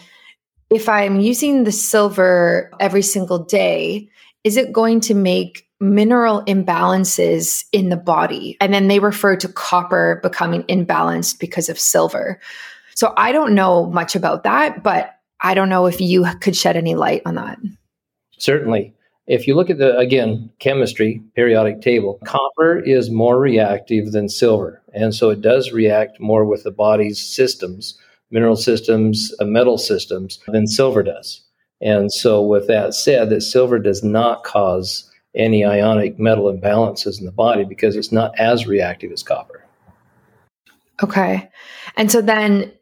[0.70, 4.08] if I'm using the silver every single day,
[4.44, 8.56] is it going to make mineral imbalances in the body?
[8.60, 12.38] And then they refer to copper becoming imbalanced because of silver.
[12.94, 16.76] So I don't know much about that, but I don't know if you could shed
[16.76, 17.58] any light on that.
[18.38, 18.94] Certainly.
[19.28, 24.82] If you look at the, again, chemistry, periodic table, copper is more reactive than silver.
[24.94, 27.98] And so it does react more with the body's systems,
[28.30, 31.42] mineral systems, uh, metal systems, than silver does.
[31.82, 37.26] And so, with that said, that silver does not cause any ionic metal imbalances in
[37.26, 39.62] the body because it's not as reactive as copper.
[41.02, 41.48] Okay.
[41.96, 42.72] And so then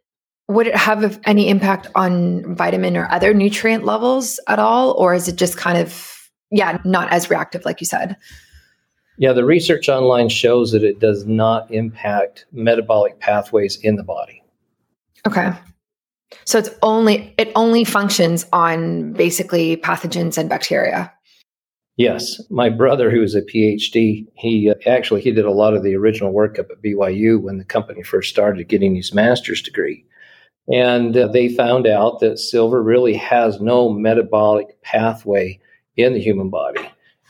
[0.49, 4.93] would it have any impact on vitamin or other nutrient levels at all?
[4.93, 6.16] Or is it just kind of
[6.51, 8.17] yeah, not as reactive, like you said.
[9.19, 14.43] Yeah, the research online shows that it does not impact metabolic pathways in the body.
[15.27, 15.53] Okay.
[16.45, 21.13] So it's only it only functions on basically pathogens and bacteria.
[21.97, 25.83] Yes, my brother, who is a PhD, he uh, actually he did a lot of
[25.83, 30.05] the original work up at BYU when the company first started getting his master's degree,
[30.69, 35.59] and uh, they found out that silver really has no metabolic pathway
[35.97, 36.81] in the human body.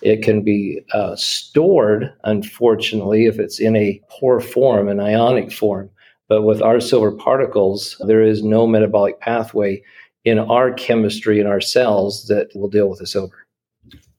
[0.03, 5.91] It can be uh, stored, unfortunately, if it's in a poor form, an ionic form.
[6.29, 9.83] But with our silver particles, there is no metabolic pathway
[10.25, 13.47] in our chemistry in our cells that will deal with the silver.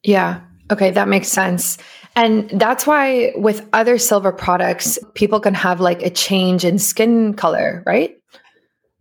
[0.03, 0.41] Yeah.
[0.71, 1.77] Okay, that makes sense.
[2.15, 7.33] And that's why with other silver products, people can have like a change in skin
[7.33, 8.17] color, right?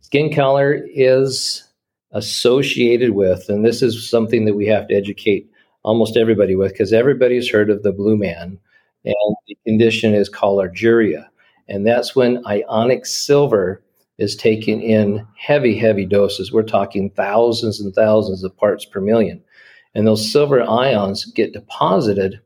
[0.00, 1.65] Skin color is
[2.16, 5.48] associated with, and this is something that we have to educate
[5.82, 8.58] almost everybody with because everybody's heard of the blue man,
[9.04, 11.26] and the condition is called argyria.
[11.68, 13.82] And that's when ionic silver
[14.18, 16.52] is taken in heavy, heavy doses.
[16.52, 19.42] We're talking thousands and thousands of parts per million.
[19.94, 22.40] And those silver ions get deposited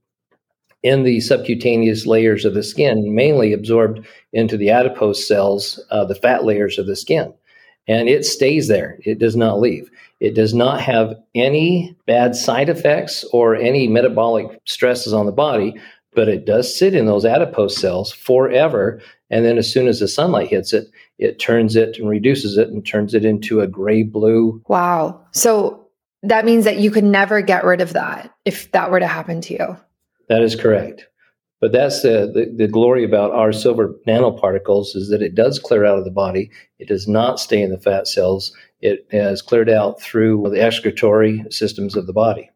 [0.82, 6.14] in the subcutaneous layers of the skin, mainly absorbed into the adipose cells, uh, the
[6.14, 7.32] fat layers of the skin.
[7.90, 9.90] And it stays there, it does not leave.
[10.20, 15.74] It does not have any bad side effects or any metabolic stresses on the body,
[16.14, 19.02] but it does sit in those adipose cells forever.
[19.28, 22.68] And then as soon as the sunlight hits it, it turns it and reduces it
[22.68, 24.62] and turns it into a gray blue.
[24.68, 25.20] Wow.
[25.32, 25.88] So
[26.22, 29.40] that means that you could never get rid of that if that were to happen
[29.40, 29.76] to you.
[30.28, 31.08] That is correct.
[31.60, 35.84] But that's the, the, the, glory about our silver nanoparticles is that it does clear
[35.84, 36.50] out of the body.
[36.78, 38.56] It does not stay in the fat cells.
[38.80, 42.50] It has cleared out through the excretory systems of the body.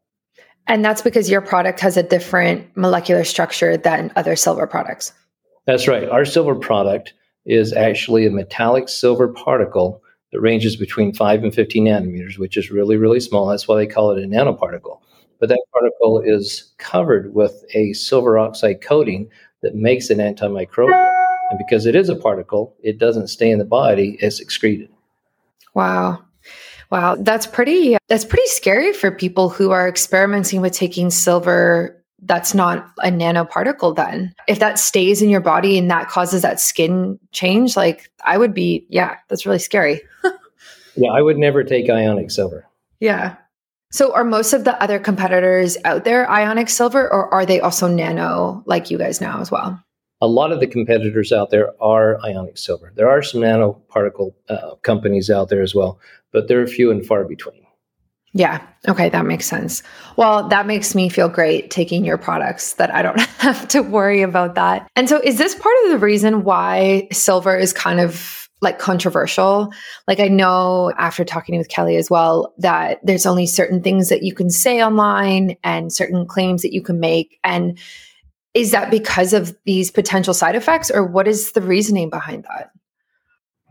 [0.66, 5.12] And that's because your product has a different molecular structure than other silver products.
[5.66, 6.08] That's right.
[6.08, 7.12] Our silver product
[7.44, 12.70] is actually a metallic silver particle that ranges between 5 and 15 nanometers, which is
[12.70, 13.46] really, really small.
[13.46, 15.00] That's why they call it a nanoparticle.
[15.44, 19.28] But that particle is covered with a silver oxide coating
[19.60, 21.12] that makes it antimicrobial.
[21.50, 24.88] And because it is a particle, it doesn't stay in the body, it's excreted.
[25.74, 26.24] Wow.
[26.90, 32.54] Wow, that's pretty that's pretty scary for people who are experimenting with taking silver that's
[32.54, 34.34] not a nanoparticle then.
[34.48, 38.54] If that stays in your body and that causes that skin change, like I would
[38.54, 40.00] be, yeah, that's really scary.
[40.96, 42.66] yeah, I would never take ionic silver.
[42.98, 43.36] Yeah.
[43.94, 47.86] So are most of the other competitors out there ionic silver or are they also
[47.86, 49.80] nano like you guys now as well?
[50.20, 52.92] A lot of the competitors out there are ionic silver.
[52.96, 56.00] There are some nanoparticle uh, companies out there as well,
[56.32, 57.62] but they're few and far between.
[58.32, 58.66] Yeah.
[58.88, 59.10] Okay.
[59.10, 59.84] That makes sense.
[60.16, 64.22] Well, that makes me feel great taking your products that I don't have to worry
[64.22, 64.88] about that.
[64.96, 69.72] And so, is this part of the reason why silver is kind of like controversial?
[70.08, 74.22] Like, I know after talking with Kelly as well that there's only certain things that
[74.22, 77.38] you can say online and certain claims that you can make.
[77.44, 77.78] And
[78.54, 82.70] is that because of these potential side effects, or what is the reasoning behind that?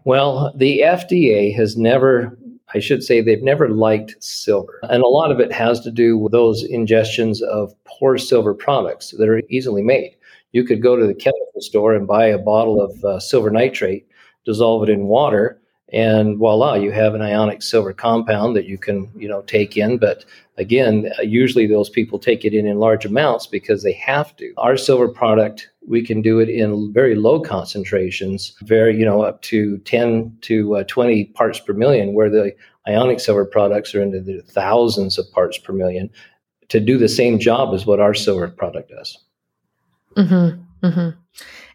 [0.06, 2.38] Well, the FDA has never
[2.73, 4.79] I should say they've never liked silver.
[4.84, 9.12] And a lot of it has to do with those ingestions of poor silver products
[9.17, 10.15] that are easily made.
[10.53, 14.08] You could go to the chemical store and buy a bottle of uh, silver nitrate,
[14.45, 15.60] dissolve it in water,
[15.93, 19.99] and voila, you have an ionic silver compound that you can, you know, take in.
[19.99, 20.25] But
[20.58, 24.53] again, uh, usually those people take it in in large amounts because they have to.
[24.58, 29.43] Our silver product, we can do it in very low concentrations, very, you know, up
[29.43, 32.56] to 10 to uh, 20 parts per million, where the
[32.88, 36.10] ionic silver products are into the thousands of parts per million
[36.69, 39.17] to do the same job as what our silver product does.
[40.17, 41.19] Mm-hmm, mm-hmm.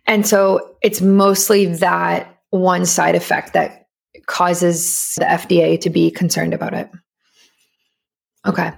[0.08, 3.86] And so it's mostly that one side effect that
[4.26, 6.90] causes the FDA to be concerned about it.
[8.46, 8.72] Okay.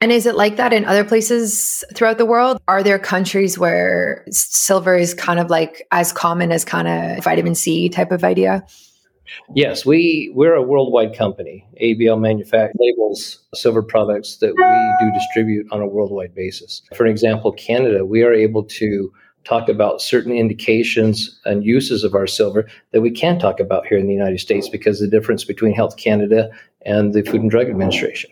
[0.00, 2.60] And is it like that in other places throughout the world?
[2.68, 7.54] Are there countries where silver is kind of like as common as kind of vitamin
[7.54, 8.64] C type of idea?
[9.54, 11.66] Yes, we we're a worldwide company.
[11.82, 16.82] ABL manufactures labels silver products that we do distribute on a worldwide basis.
[16.94, 19.12] For example, Canada, we are able to
[19.46, 23.96] talk about certain indications and uses of our silver that we can't talk about here
[23.96, 26.50] in the United States because the difference between Health Canada
[26.84, 28.30] and the Food and Drug Administration.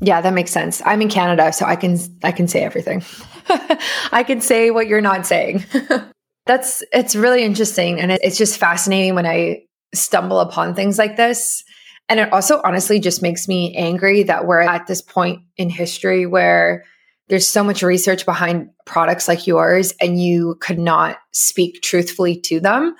[0.00, 0.82] Yeah, that makes sense.
[0.84, 3.02] I'm in Canada, so I can I can say everything.
[4.12, 5.64] I can say what you're not saying.
[6.46, 11.62] That's it's really interesting and it's just fascinating when I stumble upon things like this.
[12.08, 16.24] And it also honestly just makes me angry that we're at this point in history
[16.24, 16.84] where
[17.28, 22.60] there's so much research behind products like yours and you could not speak truthfully to
[22.60, 22.94] them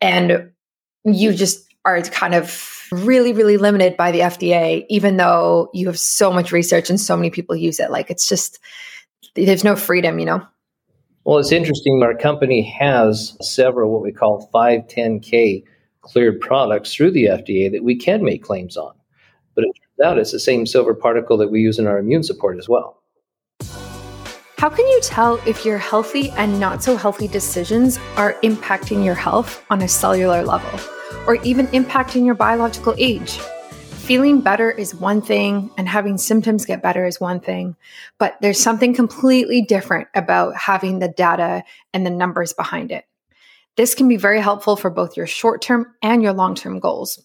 [0.00, 0.50] and
[1.04, 5.98] you just are kind of really really limited by the FDA even though you have
[5.98, 8.58] so much research and so many people use it like it's just
[9.34, 10.46] there's no freedom, you know?
[11.24, 12.02] Well, it's interesting.
[12.02, 15.64] Our company has several what we call 510K
[16.00, 18.92] cleared products through the FDA that we can make claims on.
[19.54, 22.24] But it turns out it's the same silver particle that we use in our immune
[22.24, 23.01] support as well.
[24.62, 29.16] How can you tell if your healthy and not so healthy decisions are impacting your
[29.16, 30.78] health on a cellular level
[31.26, 33.38] or even impacting your biological age?
[33.38, 37.74] Feeling better is one thing and having symptoms get better is one thing,
[38.20, 43.04] but there's something completely different about having the data and the numbers behind it.
[43.76, 47.18] This can be very helpful for both your short term and your long term goals.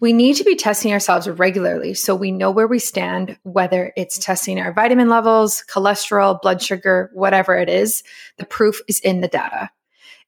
[0.00, 4.18] We need to be testing ourselves regularly so we know where we stand, whether it's
[4.18, 8.02] testing our vitamin levels, cholesterol, blood sugar, whatever it is.
[8.36, 9.70] The proof is in the data.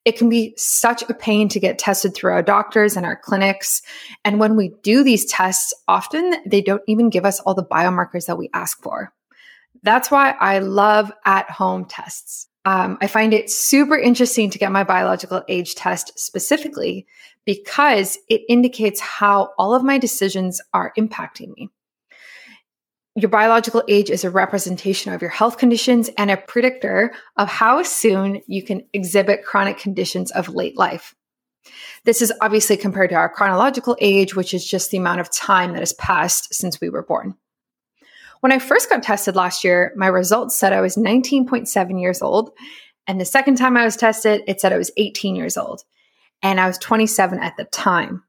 [0.05, 3.83] It can be such a pain to get tested through our doctors and our clinics.
[4.25, 8.27] And when we do these tests, often they don't even give us all the biomarkers
[8.27, 9.13] that we ask for.
[9.83, 12.49] That's why I love at home tests.
[12.65, 17.07] Um, I find it super interesting to get my biological age test specifically
[17.47, 21.71] because it indicates how all of my decisions are impacting me
[23.21, 27.83] your biological age is a representation of your health conditions and a predictor of how
[27.83, 31.17] soon you can exhibit chronic conditions of late life.
[32.05, 35.73] This is obviously compared to our chronological age, which is just the amount of time
[35.73, 37.35] that has passed since we were born.
[38.41, 42.51] When I first got tested last year, my results said I was 19.7 years old.
[43.07, 45.83] And the second time I was tested, it said I was 18 years old.
[46.43, 48.23] And I was 27 at the time.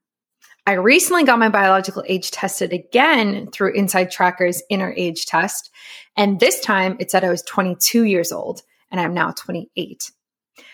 [0.66, 5.72] I recently got my biological age tested again through Inside Tracker's inner age test.
[6.16, 10.12] And this time it said I was 22 years old and I'm now 28.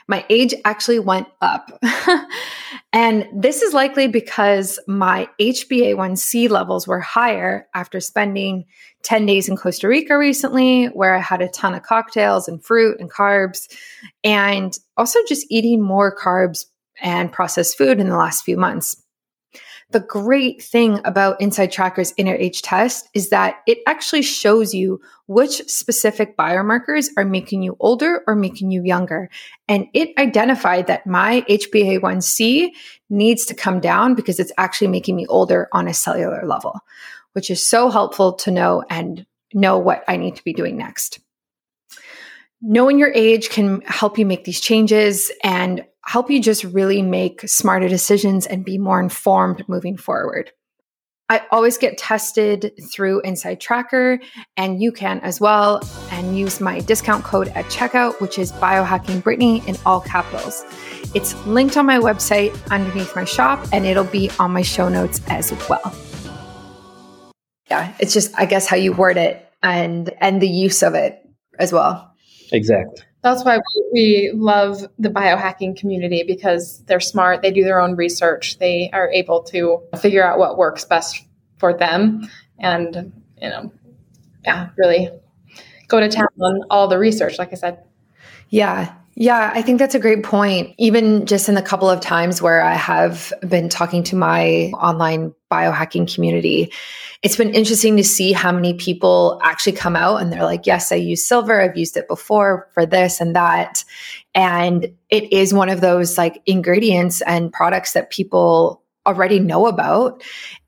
[0.08, 1.72] My age actually went up.
[2.94, 8.66] and this is likely because my HbA1c levels were higher after spending
[9.04, 13.00] 10 days in Costa Rica recently, where I had a ton of cocktails and fruit
[13.00, 13.68] and carbs,
[14.24, 16.66] and also just eating more carbs
[17.02, 19.02] and processed food in the last few months.
[19.96, 25.00] The great thing about Inside Tracker's inner age test is that it actually shows you
[25.28, 29.30] which specific biomarkers are making you older or making you younger.
[29.70, 32.72] And it identified that my HbA1c
[33.10, 36.78] needs to come down because it's actually making me older on a cellular level,
[37.32, 41.20] which is so helpful to know and know what I need to be doing next.
[42.62, 47.42] Knowing your age can help you make these changes and help you just really make
[47.48, 50.52] smarter decisions and be more informed moving forward.
[51.28, 54.20] I always get tested through Inside Tracker,
[54.58, 59.24] and you can as well, and use my discount code at checkout, which is biohacking
[59.24, 60.64] Brittany in all capitals.
[61.16, 65.20] It's linked on my website underneath my shop, and it'll be on my show notes
[65.28, 65.96] as well.
[67.72, 71.28] Yeah, it's just I guess how you word it and and the use of it
[71.58, 72.14] as well.
[72.52, 73.60] Exactly that's why
[73.92, 79.10] we love the biohacking community because they're smart they do their own research they are
[79.10, 81.26] able to figure out what works best
[81.58, 83.12] for them and
[83.42, 83.72] you know
[84.44, 85.10] yeah really
[85.88, 87.84] go to town on all the research like i said.
[88.50, 90.76] Yeah yeah, I think that's a great point.
[90.78, 95.34] Even just in the couple of times where I have been talking to my online
[95.50, 96.74] biohacking community,
[97.22, 100.92] it's been interesting to see how many people actually come out and they're like, Yes,
[100.92, 101.62] I use silver.
[101.62, 103.86] I've used it before for this and that.
[104.34, 110.24] And it is one of those like ingredients and products that people already know about.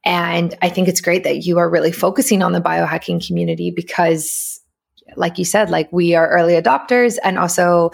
[0.06, 4.62] And I think it's great that you are really focusing on the biohacking community because,
[5.18, 7.92] like you said, like we are early adopters and also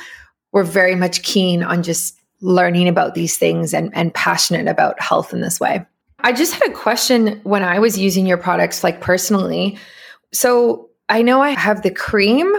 [0.53, 5.33] we're very much keen on just learning about these things and, and passionate about health
[5.33, 5.85] in this way.
[6.19, 9.77] I just had a question when I was using your products, like personally.
[10.31, 12.53] So I know I have the cream,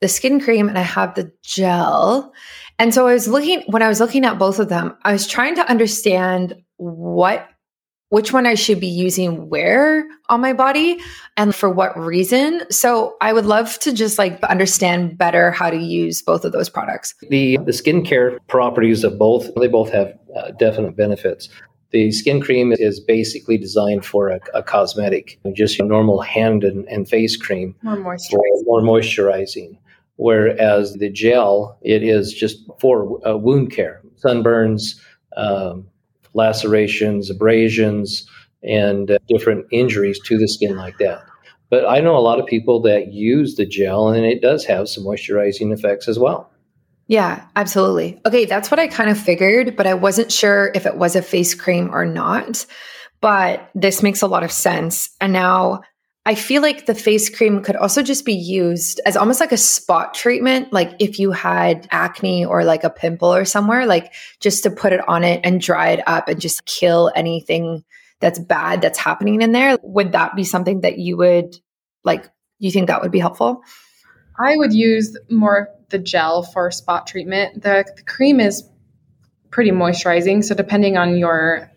[0.00, 2.32] the skin cream, and I have the gel.
[2.78, 5.26] And so I was looking, when I was looking at both of them, I was
[5.26, 7.46] trying to understand what
[8.10, 11.00] which one I should be using where on my body
[11.36, 12.62] and for what reason.
[12.70, 16.68] So I would love to just like understand better how to use both of those
[16.68, 17.14] products.
[17.30, 21.48] The the skincare properties of both they both have uh, definite benefits.
[21.92, 26.86] The skin cream is basically designed for a, a cosmetic, just a normal hand and,
[26.88, 28.64] and face cream, more moisturizing.
[28.64, 29.78] more moisturizing.
[30.16, 35.00] Whereas the gel, it is just for uh, wound care, sunburns,
[35.36, 35.86] um,
[36.34, 38.28] lacerations, abrasions,
[38.62, 41.22] and uh, different injuries to the skin like that.
[41.70, 44.88] But I know a lot of people that use the gel, and it does have
[44.88, 46.50] some moisturizing effects as well.
[47.06, 48.20] Yeah, absolutely.
[48.26, 51.22] Okay, that's what I kind of figured, but I wasn't sure if it was a
[51.22, 52.66] face cream or not.
[53.20, 55.10] But this makes a lot of sense.
[55.20, 55.82] And now
[56.26, 59.56] I feel like the face cream could also just be used as almost like a
[59.56, 60.72] spot treatment.
[60.72, 64.92] Like if you had acne or like a pimple or somewhere, like just to put
[64.92, 67.84] it on it and dry it up and just kill anything
[68.20, 69.78] that's bad that's happening in there.
[69.82, 71.56] Would that be something that you would
[72.04, 72.30] like?
[72.58, 73.62] You think that would be helpful?
[74.38, 77.62] I would use more the gel for spot treatment.
[77.62, 78.62] The, the cream is
[79.50, 80.44] pretty moisturizing.
[80.44, 81.70] So depending on your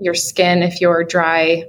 [0.00, 1.64] your skin, if you're dry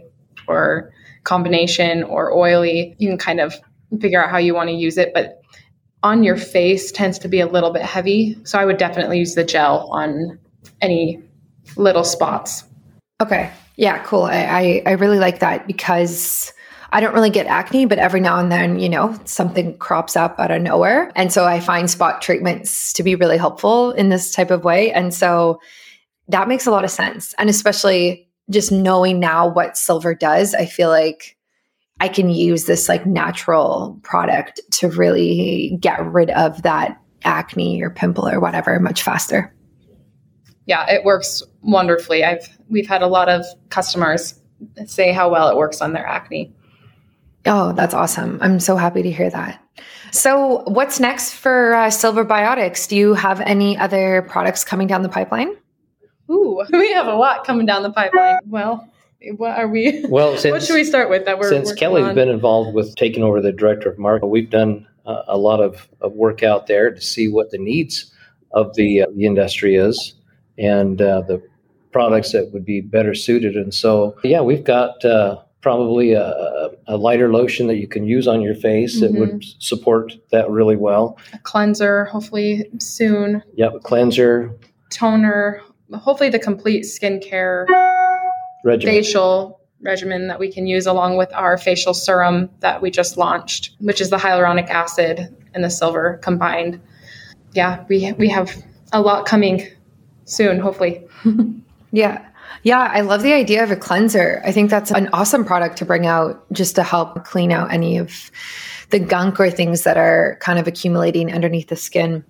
[0.48, 0.92] or
[1.24, 3.56] combination or oily, you can kind of
[4.02, 5.14] figure out how you want to use it.
[5.14, 5.42] But
[6.02, 8.38] on your face tends to be a little bit heavy.
[8.44, 10.38] So I would definitely use the gel on
[10.82, 11.22] any
[11.78, 12.66] little spots.
[13.22, 13.50] Okay.
[13.78, 14.24] Yeah, cool.
[14.24, 16.54] I, I, I really like that because
[16.92, 20.40] I don't really get acne, but every now and then, you know, something crops up
[20.40, 21.12] out of nowhere.
[21.16, 24.92] And so I find spot treatments to be really helpful in this type of way.
[24.92, 25.60] And so
[26.28, 27.34] that makes a lot of sense.
[27.40, 31.38] And especially just knowing now what silver does, I feel like
[32.00, 37.90] I can use this like natural product to really get rid of that acne or
[37.90, 39.54] pimple or whatever much faster.
[40.66, 42.24] Yeah, it works wonderfully.
[42.24, 44.40] I've we've had a lot of customers
[44.86, 46.54] say how well it works on their acne.
[47.46, 48.38] Oh, that's awesome.
[48.42, 49.60] I'm so happy to hear that.
[50.12, 52.88] So, what's next for uh, Silver Biotics?
[52.88, 55.56] Do you have any other products coming down the pipeline?
[56.30, 58.40] Ooh, we have a lot coming down the pipeline.
[58.46, 58.88] Well,
[59.38, 60.06] what are we?
[60.08, 61.26] Well, since, what should we start with?
[61.26, 62.16] That we're since Kelly's on?
[62.16, 65.88] been involved with taking over the director of marketing, we've done uh, a lot of,
[66.02, 68.12] of work out there to see what the needs
[68.52, 70.14] of the uh, the industry is
[70.58, 71.42] and uh, the
[71.92, 73.56] products that would be better suited.
[73.56, 78.28] And so, yeah, we've got uh, probably a, a, lighter lotion that you can use
[78.28, 79.14] on your face mm-hmm.
[79.14, 79.60] that would mm-hmm.
[79.60, 81.18] support that really well.
[81.34, 83.42] A cleanser, hopefully soon.
[83.56, 84.56] Yep, a cleanser,
[84.90, 85.62] toner,
[85.96, 87.66] hopefully the complete skincare
[88.64, 88.94] regimen.
[88.94, 93.72] facial regimen that we can use along with our facial serum that we just launched,
[93.80, 96.80] which is the hyaluronic acid and the silver combined.
[97.54, 98.52] Yeah, we we have
[98.92, 99.68] a lot coming
[100.26, 101.06] soon, hopefully.
[101.92, 102.26] yeah.
[102.62, 104.42] Yeah, I love the idea of a cleanser.
[104.46, 107.98] I think that's an awesome product to bring out just to help clean out any
[107.98, 108.32] of
[108.90, 112.24] the gunk or things that are kind of accumulating underneath the skin.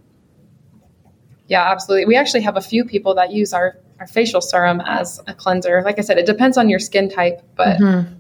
[1.54, 2.06] Yeah, absolutely.
[2.06, 5.84] We actually have a few people that use our, our facial serum as a cleanser.
[5.86, 8.12] Like I said, it depends on your skin type, but mm-hmm.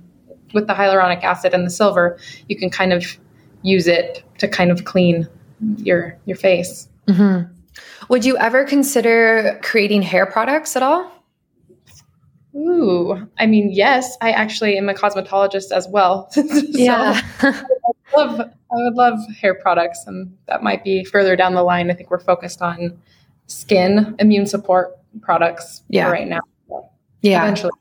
[0.53, 3.17] with the hyaluronic acid and the silver, you can kind of
[3.63, 5.27] use it to kind of clean
[5.77, 6.87] your your face.
[7.07, 7.51] Mm-hmm.
[8.09, 11.11] Would you ever consider creating hair products at all?
[12.55, 14.15] Ooh, I mean, yes.
[14.21, 16.29] I actually am a cosmetologist as well.
[16.33, 17.19] so yeah.
[17.41, 17.65] I
[18.15, 21.89] love I would love hair products, and that might be further down the line.
[21.89, 22.99] I think we're focused on
[23.47, 24.91] skin immune support
[25.21, 26.09] products yeah.
[26.09, 26.41] right now.
[27.21, 27.43] yeah.
[27.43, 27.71] Eventually.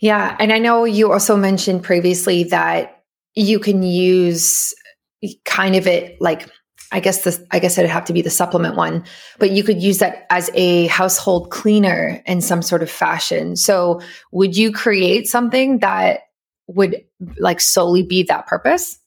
[0.00, 0.36] Yeah.
[0.38, 3.02] And I know you also mentioned previously that
[3.34, 4.74] you can use
[5.44, 6.48] kind of it like
[6.92, 9.04] I guess this I guess it'd have to be the supplement one,
[9.38, 13.56] but you could use that as a household cleaner in some sort of fashion.
[13.56, 14.00] So
[14.30, 16.20] would you create something that
[16.68, 17.02] would
[17.38, 18.98] like solely be that purpose?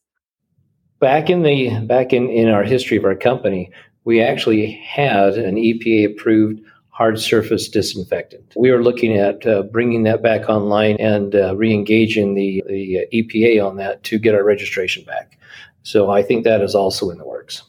[0.99, 3.71] Back in the back in, in our history of our company,
[4.07, 8.53] we actually had an EPA approved hard surface disinfectant.
[8.55, 13.67] We are looking at uh, bringing that back online and uh, re-engaging the, the EPA
[13.67, 15.37] on that to get our registration back.
[15.83, 17.63] So I think that is also in the works.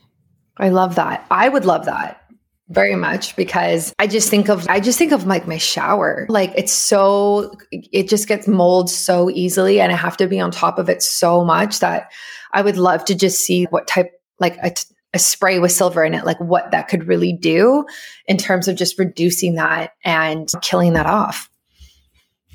[0.59, 1.27] I love that.
[1.29, 2.23] I would love that
[2.69, 6.25] very much because I just think of I just think of like my shower.
[6.29, 10.53] Like it's so it just gets mold so easily and I have to be on
[10.53, 12.13] top of it so much that
[12.53, 14.73] I would love to just see what type like a,
[15.19, 17.85] a spray with silver in it, like what that could really do
[18.27, 21.51] in terms of just reducing that and killing that off.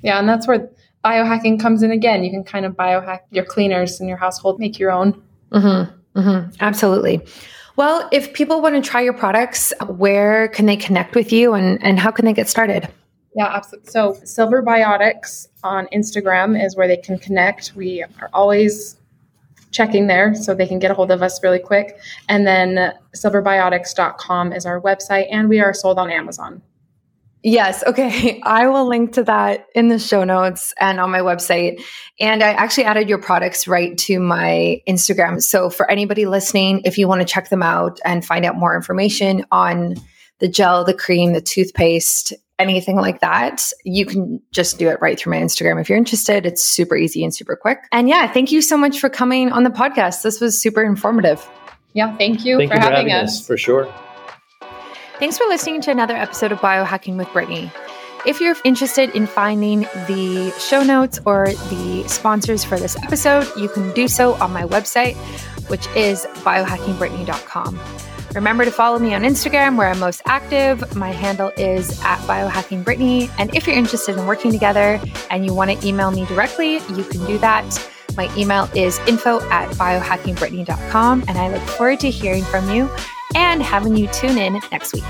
[0.02, 0.70] Yeah, and that's where
[1.04, 2.24] biohacking comes in again.
[2.24, 5.22] You can kind of biohack your cleaners in your household, make your own.
[5.52, 7.22] Mm-hmm, mm-hmm, absolutely.
[7.76, 11.84] Well, if people want to try your products, where can they connect with you and,
[11.84, 12.88] and how can they get started?
[13.36, 13.92] Yeah, absolutely.
[13.92, 17.74] So, Silver Biotics on Instagram is where they can connect.
[17.76, 18.96] We are always
[19.74, 21.98] checking there so they can get a hold of us really quick.
[22.30, 26.62] And then silverbiotics.com is our website, and we are sold on Amazon.
[27.46, 27.84] Yes.
[27.86, 28.42] Okay.
[28.44, 31.84] I will link to that in the show notes and on my website.
[32.20, 35.42] And I actually added your products right to my Instagram.
[35.42, 38.76] So for anybody listening, if you want to check them out and find out more
[38.76, 39.96] information on
[40.40, 45.20] the gel, the cream, the toothpaste, anything like that, you can just do it right
[45.20, 45.82] through my Instagram.
[45.82, 47.80] If you're interested, it's super easy and super quick.
[47.92, 50.22] And yeah, thank you so much for coming on the podcast.
[50.22, 51.48] This was super informative.
[51.94, 53.40] Yeah, thank you, thank for, you for having, having us.
[53.40, 53.48] us.
[53.48, 53.94] For sure.
[55.20, 57.72] Thanks for listening to another episode of Biohacking with Brittany.
[58.26, 63.68] If you're interested in finding the show notes or the sponsors for this episode, you
[63.68, 65.16] can do so on my website,
[65.70, 67.80] which is biohackingbrittany.com.
[68.36, 70.96] Remember to follow me on Instagram where I'm most active.
[70.96, 73.30] My handle is at biohackingbrittany.
[73.38, 77.04] And if you're interested in working together and you want to email me directly, you
[77.04, 77.90] can do that.
[78.18, 81.26] My email is info at biohackingbrittany.com.
[81.28, 82.90] And I look forward to hearing from you
[83.36, 85.04] and having you tune in next week.